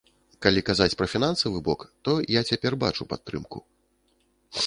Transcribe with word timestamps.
Калі 0.43 0.61
казаць 0.69 0.95
пра 1.01 1.07
фінансавы 1.13 1.59
бок, 1.67 1.85
то 2.09 2.17
я 2.39 2.43
цяпер 2.53 2.79
бачу 2.87 3.09
падтрымку. 3.11 3.59